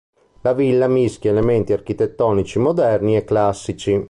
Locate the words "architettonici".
1.73-2.57